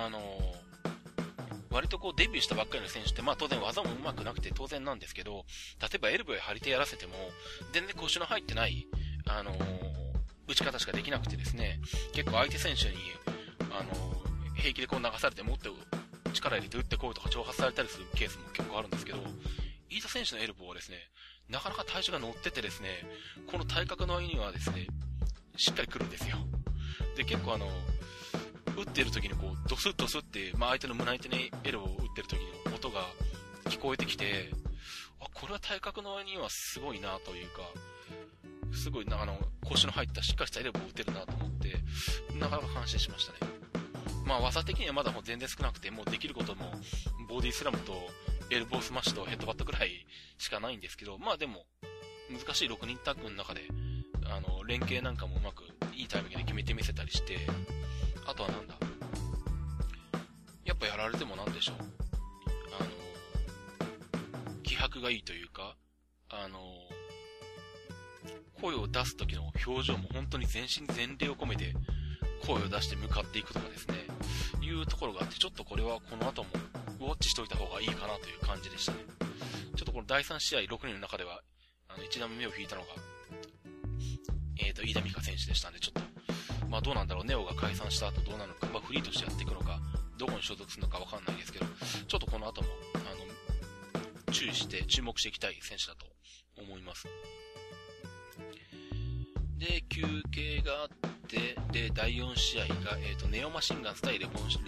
[0.06, 0.47] あの
[1.78, 5.44] 割とこうデビューしたばっかりの選手って、まあ当然技も上手くなくて当然なんですけど、
[5.80, 7.12] 例えばエルボー張り手やらせても、
[7.72, 8.88] 全然腰の入ってない、
[9.28, 9.56] あの
[10.48, 11.78] 打ち方しかできなくてですね、
[12.12, 12.96] 結構相手選手に、
[13.70, 14.12] あの
[14.56, 15.68] 平気でこう流されて持って
[16.34, 19.18] 力入れて打ってこいとか挑発されたりするケースも結構あるんですけど、
[19.88, 20.96] 飯田選手のエルボーはですね、
[21.48, 22.88] なかなか体重が乗っててですね、
[23.46, 24.88] この体格の割にはですね、
[25.56, 26.38] しっかり来るんですよ。
[27.16, 27.70] で、結構あの、
[28.78, 33.00] 打ってる時にこう、ドスッドスって、まあ相手の胸板にエルボーを打ってる時の音が
[33.64, 34.50] 聞こえてきて、
[35.20, 37.62] あ、これは体格の割にはすごいなというか、
[38.72, 41.74] すごいな、あの、腰の入ったしっかりしたエルボを打てるなと思って、
[42.38, 43.52] なかなか感心しましたね。
[44.24, 46.72] まあ技的にはまだもう全然少なくて、もうできることも、
[47.28, 47.94] ボディスラムと
[48.50, 50.06] エルボースマッシュとヘッドバットくらい
[50.38, 51.64] しかないんですけど、まあでも、
[52.30, 53.62] 難しい6人タッグの中で、
[54.26, 55.64] あの、連携なんかもうまく
[55.94, 57.38] いいタイミングで決めてみせたりして、
[58.28, 58.74] あとはなんだ、
[60.66, 61.76] やっぱやられてもなんでしょう、
[62.78, 65.76] あの、気迫がいいというか、
[66.28, 66.58] あの、
[68.60, 71.72] 声を出す時の表情も本当に全身全霊を込めて
[72.46, 73.94] 声を出して向かっていくとかですね、
[74.60, 76.50] いうところがあって、ちょっとこれはこの後も
[77.00, 78.98] ウォッチしておいた方がいいかなという感じでしたね。
[79.74, 81.40] ちょっとこの第3試合6人の中では、
[81.88, 82.88] あの、一段目を引いたのが、
[84.58, 86.17] えっ、ー、と、飯田美香選手でしたんで、ちょっと、
[86.68, 89.80] まあどうなんだろう、ネオが解散した後どうなのか、まあフリーとしてやっていくのか、
[90.18, 91.66] どこに所属するのかわかんないですけど、
[92.06, 92.98] ちょっとこの後も、あ
[94.28, 96.06] の、注意して、注目していきたい選手だと
[96.60, 97.06] 思います。
[99.58, 100.88] で、休憩があっ
[101.26, 104.26] て、で、第4試合が、えっ、ー、と、ネオマシンガンス対レ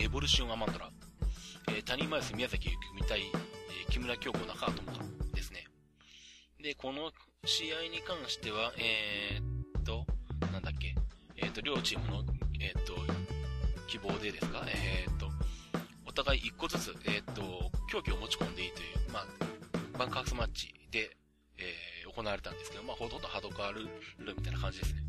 [0.08, 0.90] ボルシオンアマンドラ。
[1.68, 5.66] えー、谷マス宮崎幸美対、えー、木村京子中川智香ですね。
[6.60, 7.12] で、この
[7.44, 12.24] 試合に関しては、えー、と、ー、と、両チームの、
[12.60, 12.94] えー、っと、
[13.86, 15.28] 希望でですか、えー、っと、
[16.06, 19.26] お互い1個ずつ、えっと、競技を持ち込んでいいという、まあ、
[19.98, 21.16] バンカースマッチで、
[21.58, 23.88] えー、行われたんですけど、まあ、ほとんどハードカール
[24.36, 25.00] みたいな感じですね。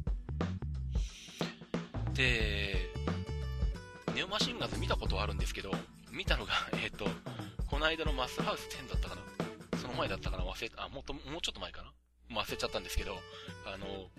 [2.13, 2.75] で、
[4.13, 5.71] ネオマシンガンズ見たことはあるんですけど、
[6.11, 7.07] 見たのが、 えっ、と、
[7.67, 9.21] この間のマスハウス10だったかな？
[9.79, 10.43] その前だったかな？
[10.43, 11.83] 忘れあ、もっと、もうちょっと前か
[12.29, 12.41] な？
[12.41, 13.17] 忘れちゃったんですけど、
[13.65, 14.09] あの、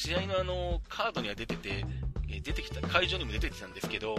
[0.00, 1.84] 試合のあの、カードには出てて、
[2.26, 4.16] え出てきた、会場にも出てきたんですけど、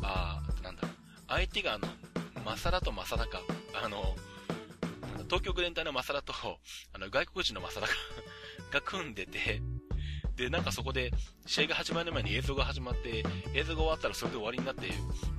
[0.00, 0.82] あなんだ、
[1.26, 1.88] 相手があの、
[2.44, 3.42] マサラとマサダか、
[3.82, 4.14] あの、
[5.24, 6.32] 東京グレン隊のマサラと、
[6.92, 7.92] あの、外国人のマサダが
[8.78, 9.60] が組んでて、
[10.36, 11.10] で、なんかそこで、
[11.46, 14.86] 試合が始まる前に映像が始まって、映像が終わったらそれで終わりになって、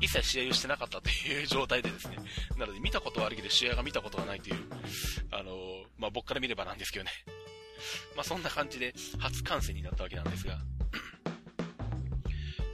[0.02, 2.18] 一切試合をしてなかったという状態でですね。
[2.58, 4.58] なので見たことはあるけど試合が見たことがないという、
[5.32, 7.12] あの、まあ、僕から見ればなんですけどね。
[8.16, 10.58] まあ、そんな感じで初観戦になったわけなんですが。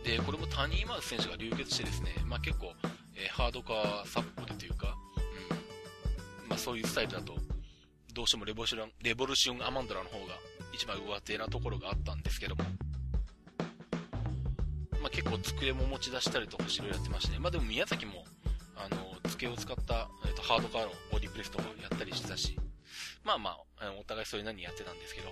[0.03, 2.73] で、これもタニーマウス選手が流血してですね、まあ、結構、
[3.15, 4.95] えー、ハードカーサッポでというか、
[6.43, 7.35] うん、まあ、そういうスタイルだと、
[8.13, 10.33] どうしてもレボシュレボルシオンアマンドラの方が
[10.73, 12.63] 一番上手なところがあったんですけども、
[15.01, 18.25] まあ、結構机も持ち出したりとかいろやってまして、ね、まあ、でも宮崎も、
[18.75, 22.57] あの、机を使った、えっ、ー、と、ハードカーのボディプレスとかやったりしてたし、
[23.23, 25.29] まあまあ、お互いそれなりにやってたんですけど、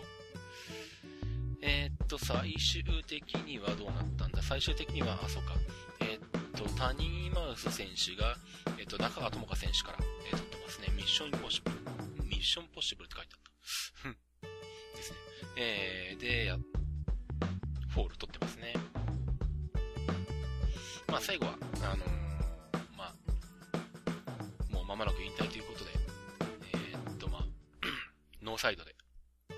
[1.62, 4.42] えー、っと、最終的にはどうなったんだ？
[4.42, 5.54] 最終的には、あ、そうか。
[6.00, 6.22] えー、っ
[6.52, 8.38] と、タニーマウス選手が、
[8.78, 9.98] えー、っと、中川智香選手から、
[10.32, 10.88] えー、取ってますね。
[10.96, 11.78] ミッションインポッシブル。
[12.26, 14.98] ミッションポッシブルって書いてあった。
[14.98, 15.18] ですね。
[15.58, 16.54] えー、で、
[17.90, 18.74] フォール取ってますね。
[21.08, 22.06] まあ、最後は、あの、
[22.96, 23.14] まあ、
[24.74, 25.92] もう間もなく引退ということで、
[28.50, 28.96] ノーサイドで、
[29.52, 29.54] え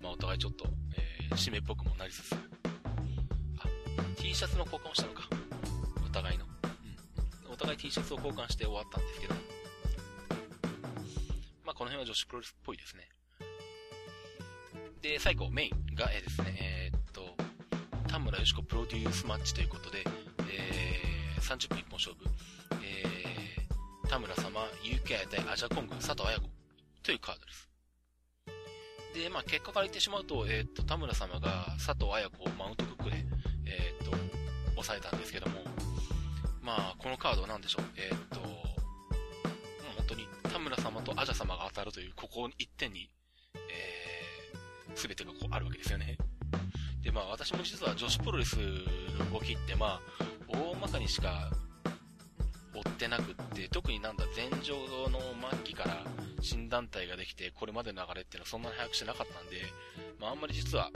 [0.00, 2.38] ー、まあ、お互いちょっと、えー、湿っぽくもなりつつ、あ、
[4.16, 5.30] T シャツの交換をしたのか。
[6.04, 6.44] お互いの。
[6.44, 7.52] うん。
[7.54, 9.34] お互い T シャツを交換して終わったんですけど、
[11.64, 13.08] まあ、この辺は女子プロレスっぽいですね。
[15.00, 17.34] で、最後、メインが、えー、ですね、えー、っと、
[18.08, 20.04] 田村よしこプロデュースマッチということで、
[20.50, 22.26] えー、30分一本勝負、
[22.84, 26.51] えー、田村様、UK 対アジャコング、佐藤綾子
[27.02, 27.68] というカードです。
[29.14, 33.16] で、まあ、結果から言ってしまうと、えー、と、田村様が佐藤綾子をマウントクックで、
[33.66, 34.16] えー、と、
[34.70, 35.60] 抑えたんですけども、
[36.62, 38.48] まあ、このカードは何でしょう、えー、と、もう
[39.98, 43.10] 本当に田村様とアジャ様が当たるという、ここ1点に、
[43.54, 46.16] えー、全てがこうあるわけですよね。
[47.02, 50.00] で、まあ私も実は女子プロレスの動きってまあ、
[50.48, 51.50] 大まかにしか
[52.74, 54.76] 追ってなくって、特になんだ、前場
[55.10, 56.04] の末期から
[56.42, 59.62] 新団体ができて、これまでの流れっていうのはそんなに早くしてなかったんで、
[60.20, 60.90] まああんまり実は、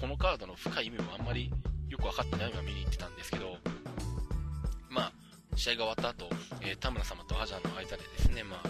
[0.00, 1.50] このカードの深い意味もあんまり
[1.88, 3.56] よくわかってないまま見に行ってたんですけど、
[4.90, 5.12] まあ、
[5.56, 6.28] 試合が終わった後、
[6.62, 8.60] えー、田村様とアジャの間でですね、まあ、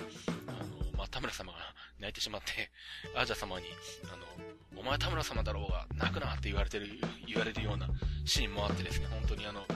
[0.49, 1.59] あの、まあ、田村様が
[1.99, 2.71] 泣いてしまって、
[3.17, 3.67] アジャ様に、
[4.13, 7.89] あの、お前田村様だろうが、泣くなって言われてる、言われるような
[8.25, 9.67] シーンもあってですね、本当にあの、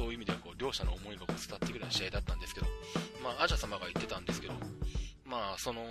[0.00, 2.66] そういう意味ではこう、両者の思いが伝わってくるような試合だったんですけど、
[3.22, 4.54] まあ、アジャ様が言ってたんですけど、
[5.26, 5.82] まあ、その、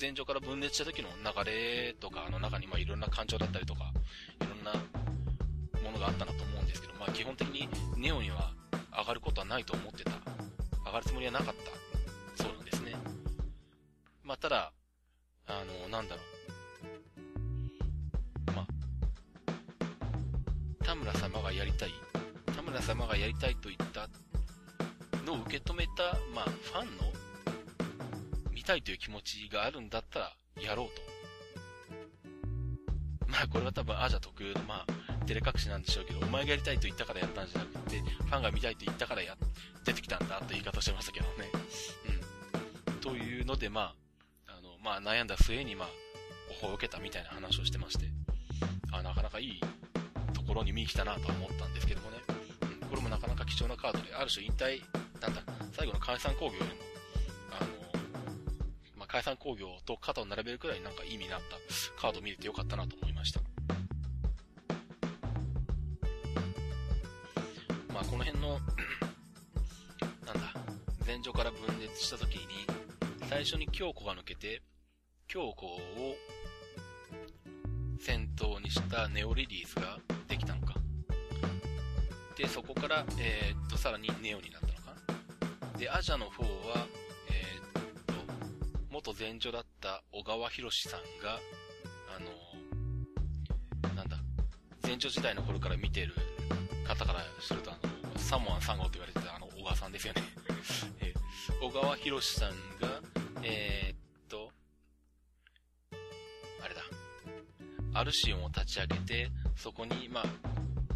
[0.00, 3.90] 前場から分裂した時の流れとかの中に、まあ、いろんな感情だったりとか、
[4.40, 4.72] いろんな
[5.82, 8.52] ものがあったなと思うんですけど、まあ、基本的にネオには
[8.96, 10.12] 上がることはないと思ってた。
[10.86, 11.54] 上がるつもりはなかっ
[12.36, 12.42] た。
[12.44, 12.92] そうなんですね。
[14.22, 14.72] まあ、ただ、
[15.48, 16.22] あの、なんだろ
[18.46, 18.52] う。
[18.52, 18.64] ま、
[20.84, 21.90] 田村様がやりたい、
[22.56, 24.08] 田村様がやりたいと言った
[25.24, 27.12] のを受け止めた、まあ、ファンの
[28.52, 31.02] 見たいという気持ちがあるんだったら、やろうと。
[33.26, 34.92] まあ、これは多分アジャ特有の、まあ、
[35.26, 39.36] 照れ隠しなんでしょうけど、お前がやりたいと言ったからやったんじゃなくて、ファンが見たいと言ったからや、
[39.84, 41.50] 出てきたんだという言い方してましたけどね。
[42.86, 43.00] うん。
[43.00, 43.94] というので、ま
[44.46, 45.88] あ、あの、まあ、悩んだ末に、まあ、
[46.62, 48.06] オフを受けたみたいな話をしてまして、
[48.92, 49.60] あ、なかなかいい
[50.32, 52.18] ところに見に来たなとは思ったんですけどもね。
[52.94, 54.80] これもなかなか貴重なカードで、ある種引退、
[55.20, 56.66] なんだ、最後の解散工業より
[58.96, 63.40] も、解散工業と肩を並べるくらいなんか意味になったカードを見れてよかったなと思いました。
[67.92, 68.60] まあこの辺の
[70.24, 70.54] なんだ、
[71.04, 72.44] 前場から分裂した時に、
[73.28, 74.62] 最初に京子が抜けて、
[75.26, 75.80] 京子を
[78.00, 80.13] 先頭にしたネオリリースが。
[82.36, 84.94] で、そこから、えー、っと、さらにネオになったのか
[85.72, 85.78] な？
[85.78, 86.86] で、アジャの方は
[87.28, 88.14] えっと、
[88.90, 91.38] 元前女だった小川博さんが、
[92.16, 92.20] あ
[93.88, 94.16] の、なんだ、
[94.82, 96.14] 前女時代の頃から見てる
[96.86, 100.22] 方からすると、あの、サモアン3号と言われてたあの、小川さんですよね
[101.00, 101.14] え
[101.60, 103.00] 小川博さんが、
[103.42, 104.50] えー、っと、
[106.62, 106.82] あれだ、
[107.94, 110.24] アルシオンを立ち上げて、そこに、まあ、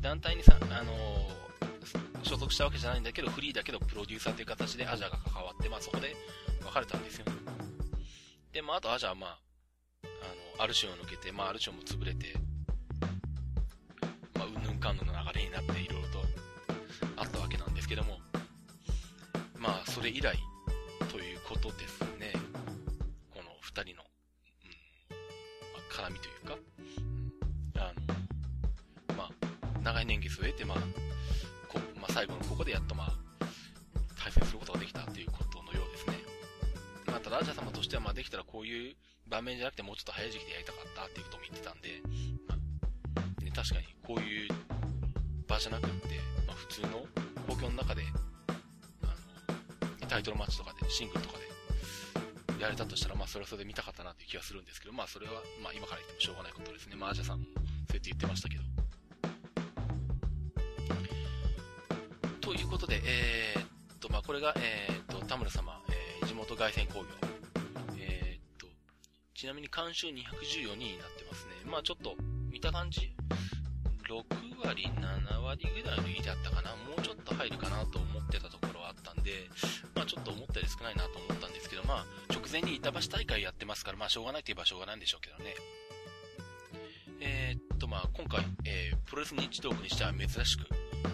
[0.00, 0.92] 団体にさ、あの
[2.22, 6.14] 所属したわけじゃないんだけど、フリーだけどプロデューサーという形でアジャが関わって、まあそこで
[6.64, 7.32] 別れたんですよね。
[8.52, 9.38] で、まあ、あとはじゃあ、まあ、
[10.04, 10.06] あ
[10.58, 12.34] の、アルシオンを抜けて、まあ、アルシオンも潰れて、
[14.34, 16.24] まあ、うんぬんかんぬんの流れになって、いろいろと
[17.16, 18.18] あったわけなんですけども、
[19.56, 20.36] まあ、それ以来、
[21.10, 22.00] ということです
[38.38, 38.96] らこういう
[39.28, 42.00] 場面じゃなくてもうちょっと早い時期でやりたかったっていうことも言ってたんで、
[42.48, 44.48] まあ、ね、確かにこういう
[45.46, 47.04] 場じゃなくって、まあ、普通の
[47.46, 48.02] 公共の中で、
[49.02, 49.06] あ
[50.00, 56.96] の、タイトルマッチとかで、シングルとかで、やれたとしたら、まあ、それはそれで見たかったなっていう気がするんですけど、まあ、それは、まあ、今から言ってもしょうがないことですね。
[56.96, 58.62] まあ、アジャさんも、そうやって言ってましたけど。
[62.40, 65.80] ということで、えー、っと、まあ、これが、えー、っと、田村様、
[66.26, 67.27] 地元凱旋工業。
[69.38, 71.52] ちなみに監修214人になってますね。
[71.64, 72.16] まあちょっと、
[72.50, 73.14] 見た感じ、
[74.10, 76.74] 6割、7割ぐらいの入りだったかな。
[76.74, 79.48] もうちょっと入るかなと思ってたところはあったんで、
[79.94, 85.54] まあちょっと思ったより少ないなと思ったんですけど、まあ直前に板橋大会やってますから、まあしょうがないといえばしょうがないんでしょうけどね。
[87.20, 90.66] えー、っと、まあ今回、えー、プロレス日道具にしては珍しく、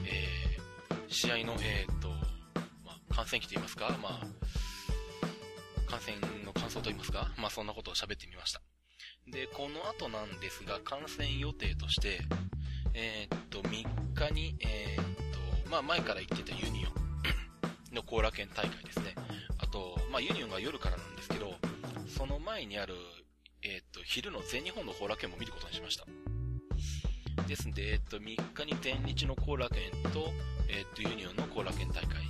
[0.06, 2.08] えー、試合の、えー、っと、
[2.86, 4.26] まあ、観戦記といいますか、まあ、
[5.86, 8.60] 観戦の感想といいますか、まあそんなことを喋ってみました。
[9.26, 12.20] で、この後なんですが、観戦予定として、
[12.94, 15.04] えー、っと、3日に、えー、っ
[15.64, 19.14] と、まあ前から言ってたユニオンの後楽園大会ですね。
[19.58, 21.54] あと、まあユニオンが夜からなんですけど、
[22.08, 22.94] その前にある、
[23.62, 26.04] えー、っと、昼の全日本の後楽園も見ることにしました。
[27.48, 30.30] ですんで、えっと、3日に天日の後楽園と、
[30.68, 32.22] えっと、ユニオンの後楽園大会、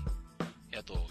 [0.78, 1.06] あと、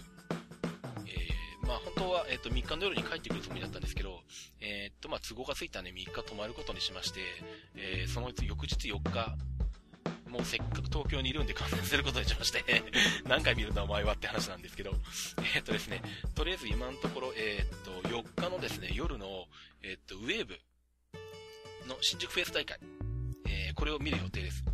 [1.66, 4.20] まあ本当は、えっ、と、3日の夜に帰ってくるつもりだったんですけど、
[4.60, 7.20] えっ、と、まあ都合がついたんで3日泊まることにしまして、
[7.76, 9.36] えー、その翌日4日、
[10.28, 12.64] もうせっかく東京にいるんで観戦することにしまして
[13.24, 14.92] 何回見るんだお前はって話なんですけど、
[15.54, 16.02] えっ、とですね、
[16.34, 19.46] とりあえず今のところ、えっ、と、4日のですね、夜の、
[19.82, 20.58] えっ、と、ウェーブ
[21.86, 22.78] の新宿フェイス大会、
[23.46, 24.64] えこれを見る予定です。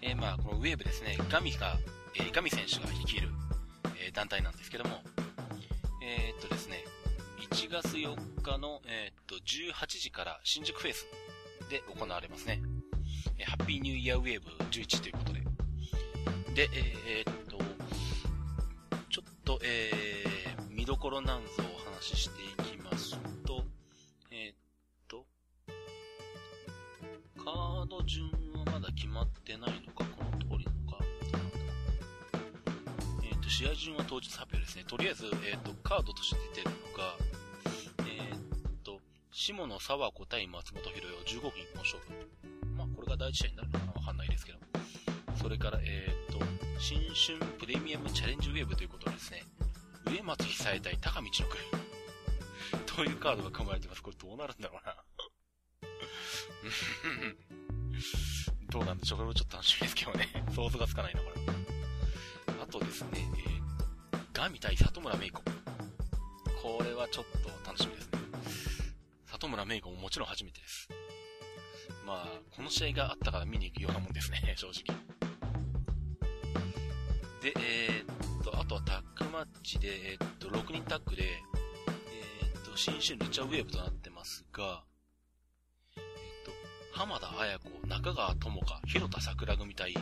[0.00, 1.78] えまあ、このウェーブですね、ガミが、
[2.14, 3.28] えガミ選手が率いる、
[3.98, 5.02] え団体なんですけども、
[6.06, 6.84] えー、っとですね、
[7.50, 11.06] 1月4日の、えー、っと、18時から新宿フェイス
[11.70, 12.60] で行われますね。
[13.38, 15.40] え、ハッピーニューイヤーウェーブ11ということで。
[16.66, 17.56] で、えー、っと、
[19.08, 23.64] ちょっと、えー、見どころなんぞをお話ししていきますと、
[24.30, 24.56] えー、っ
[25.08, 25.24] と、
[27.42, 30.73] カード順はまだ決まってないのか、この通り
[33.48, 34.84] 試合順は当日発表ですね。
[34.86, 37.14] とりあえず、えっ、ー、と、カードとして出てるのが、
[38.00, 38.44] えっ、ー、
[39.36, 42.12] 下野沢子対松本博代15分一本勝負。
[42.76, 44.58] まあ、これが第一試合になるのかなわかんないですけど。
[45.34, 46.38] それから、え、っと、
[46.78, 49.42] 新春プレミアムチャレンジウェーブということですね。
[50.06, 51.84] 上松久恵対高道の国。
[52.86, 54.02] というカードが組まれてます。
[54.02, 54.94] これどうなるんだろうな。
[58.70, 60.28] どうなんでしょうこれもちょっと楽しみですけどね。
[60.54, 61.34] 想像がつかないな、これ。
[62.62, 63.23] あとですね、
[64.34, 65.42] ガミ対里村芽衣子。
[66.60, 68.18] これはちょっと楽しみですね。
[69.26, 70.88] 里村芽衣子ももちろん初めてです。
[72.04, 74.98] まあ、この試合があったから見に行くようなもんですね、 正直。
[77.42, 84.84] で、えー、っと、あとはタッグマッチで、えー、っと、6人タッグで、えー、っと、新春ルチャーウェーブとなってますが、
[85.96, 86.02] えっ
[86.44, 89.94] と、浜田綾子、中川智香、広田桜組対、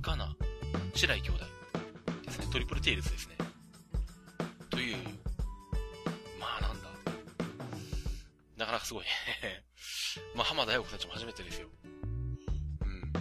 [0.00, 0.34] ガナ、
[0.96, 1.44] 白井兄弟
[2.24, 2.46] ですね。
[2.50, 3.35] トリプルテイルズですね。
[4.76, 4.96] という、
[6.38, 6.88] まあなんだ。
[8.58, 9.10] なかなかすごいね
[10.36, 11.68] まあ浜田綾子たちも初めてですよ。
[12.82, 13.12] うん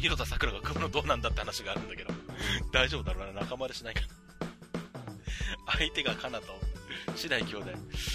[0.00, 2.12] 広田桜が組むのどうなんだって話があるんだけど、
[2.72, 4.08] 大丈夫だろうな、仲間でしないかな。
[5.78, 6.46] 相手がカナと、
[7.14, 7.66] 白井兄弟、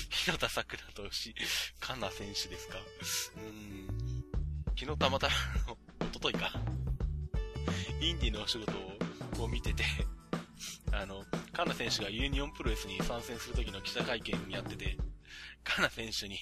[0.09, 1.33] 広田桜とし、
[1.79, 2.79] カナ選手ですか。
[3.37, 4.23] うーん。
[4.77, 5.33] 昨日たまたま、
[6.01, 6.51] おとといか。
[8.01, 9.85] インディのお仕事を見てて、
[10.97, 14.97] あの、カナ選手がユニオンプロレスに参戦する時の記者会見やってて、
[15.63, 16.37] カナ選手に、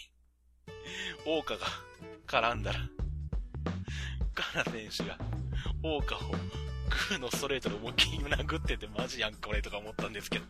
[1.26, 1.66] 王家が
[2.28, 2.80] 絡んだら、
[4.36, 5.18] カナ選手が、
[5.84, 10.45] オーカを、グーのストレートで思いっきり殴っててマジやんこれとか思ったんですけど。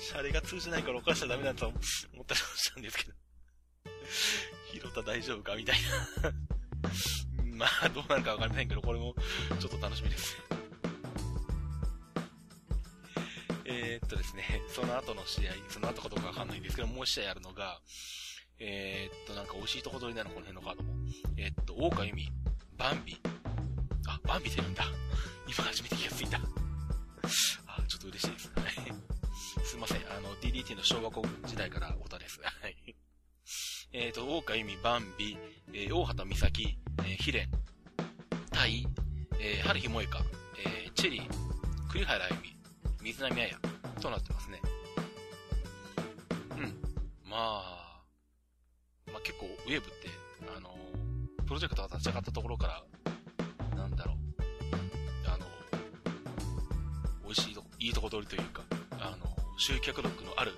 [0.00, 1.80] シャレが通じないから犯しちゃダメだと思っ
[2.26, 3.12] たりしたんですけど。
[4.72, 5.76] 広田大丈夫かみたい
[6.22, 6.32] な
[7.56, 9.14] まあ、どうなるかわかりませんけど、これも
[9.60, 10.36] ちょっと楽しみです
[13.74, 17.80] えーっとですね、 その後の試合、その後かどうかわかんないんですけど、もう一試合あるのが、
[18.58, 20.94] えー、っと、なんか美味しいとこ取りなの、この辺のカードも。
[21.36, 22.30] えー、っと、大岡由美、
[22.76, 23.20] バンビ。
[24.06, 24.84] あ、バンビ出るんだ。
[25.48, 26.38] 今初めて気がついた。
[27.66, 28.52] あ、ちょっと嬉しいです。
[29.64, 30.12] すいません。
[30.12, 32.40] あの、DDT の小学校時代からオタです。
[32.42, 32.76] はい。
[33.92, 35.36] えっ、と、大岡由美、バンビ、
[35.72, 37.50] えー、大畑美咲、えー、ヒレン、
[38.50, 38.86] タイ、
[39.40, 40.24] えー、春日萌香、
[40.58, 42.53] えー、チェリー、栗原あゆみ、
[43.04, 43.54] 水波彩
[44.00, 44.62] となってますね。
[46.52, 46.72] うん。
[47.28, 48.02] まあ、
[49.12, 50.08] まあ、結構ウェーブって、
[50.56, 50.74] あの、
[51.44, 54.16] プロジェクトが立ち上がったところから、なんだろう、
[55.26, 55.44] あの、
[57.24, 60.52] 美味しいとこ、いいとこ取りというか、あの、集客力のある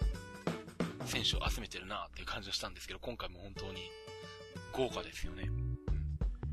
[1.07, 3.90] 選手を集めてるなっていう感じがしたんですけど、今回も本当に
[4.72, 5.51] 豪華ですよね。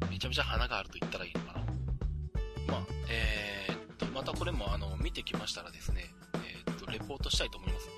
[0.10, 1.60] めちゃめちゃ花があると言ったらいいのかな。
[2.68, 3.72] まあ、えー、
[4.14, 7.89] またこれもあの、見てきましたらですね、えー、っと、レポートしたいと思います。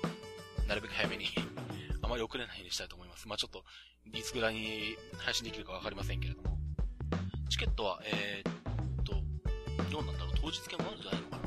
[0.68, 1.26] なるべく早めに
[2.02, 3.28] あまり遅れないようにしたいと思います。
[3.28, 3.64] まあちょっと、
[4.12, 6.58] いつぐらいに配信できるかわかりませんけれども。
[7.48, 9.14] チケットは、えー、っと、
[9.90, 11.42] どうなんだろう、当日券もあるんじゃないのかな。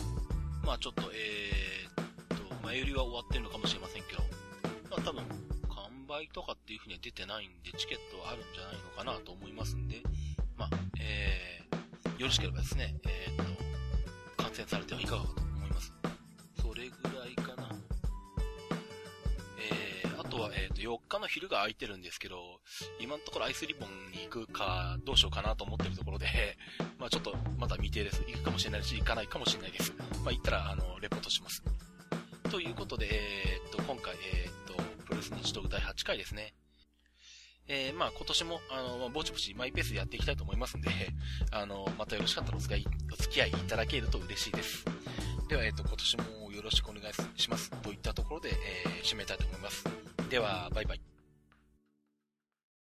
[0.64, 4.24] まあちょっと、えー、っと、前売りは終わってるのかもしれませんけど、
[4.90, 5.24] まあ多分、
[5.70, 10.02] 完売とかっていう風には出てないんで、チケットはあるんじゃないのかなと思いますんで、
[10.58, 13.79] まあ、えー、よろしければですね、えー、っと、
[14.50, 15.94] 観戦されてはいかがかと思います。
[16.60, 17.70] それぐらいかな。
[19.60, 22.60] え、あとは、えっ、ー、と、4日の昼が空いてるんですけど、
[23.00, 26.58] 今のところアイスリボンに行くか、どうしようかなと思ってるところで、
[26.98, 28.24] まあちょっと、まだ未定です。
[28.28, 29.94] 行くかもしれないし、行かないかもしれないです。
[30.24, 31.64] まあ行ったら、あの、レポートします。
[32.50, 34.74] ということで、えっ、ー、と、今回、えっ、と、
[35.04, 36.56] プロレス日トーク第8回ですね。
[37.70, 40.90] えー、まあ今年も、あの、ぼちぼちマイペースでやっていきたいと思いますんで、
[41.52, 44.86] あの、またよろしかったらお付き合い、お付き合いいただけると嬉しいです。
[45.48, 47.72] では、えっ、と、今年もよろしくお願いします。
[47.82, 48.50] といったところで、
[48.86, 49.84] えー、締めたいと思います。
[50.30, 51.09] では、バイバイ。